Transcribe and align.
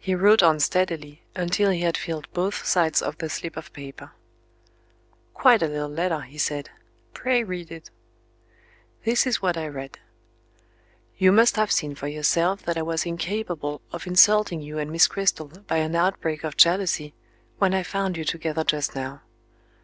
He 0.00 0.16
wrote 0.16 0.42
on 0.42 0.58
steadily, 0.58 1.22
until 1.36 1.70
he 1.70 1.82
had 1.82 1.96
filled 1.96 2.28
both 2.32 2.66
sides 2.66 3.00
of 3.00 3.16
the 3.18 3.28
slip 3.28 3.56
of 3.56 3.72
paper. 3.72 4.10
"Quite 5.32 5.62
a 5.62 5.68
little 5.68 5.88
letter," 5.88 6.22
he 6.22 6.38
said. 6.38 6.70
"Pray 7.12 7.44
read 7.44 7.70
it." 7.70 7.88
This 9.04 9.28
is 9.28 9.40
what 9.40 9.56
I 9.56 9.68
read: 9.68 10.00
"You 11.18 11.30
must 11.30 11.54
have 11.54 11.70
seen 11.70 11.94
for 11.94 12.08
yourself 12.08 12.62
that 12.64 12.76
I 12.76 12.82
was 12.82 13.06
incapable 13.06 13.80
of 13.92 14.08
insulting 14.08 14.60
you 14.60 14.80
and 14.80 14.90
Miss 14.90 15.06
Cristel 15.06 15.46
by 15.68 15.76
an 15.76 15.94
outbreak 15.94 16.42
of 16.42 16.56
jealousy, 16.56 17.14
when 17.58 17.74
I 17.74 17.84
found 17.84 18.16
you 18.16 18.24
together 18.24 18.64
just 18.64 18.96
now. 18.96 19.22